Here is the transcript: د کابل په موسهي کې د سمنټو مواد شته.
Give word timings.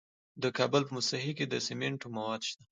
د 0.41 0.43
کابل 0.57 0.81
په 0.85 0.91
موسهي 0.97 1.31
کې 1.37 1.45
د 1.47 1.55
سمنټو 1.67 2.07
مواد 2.15 2.41
شته. 2.49 2.63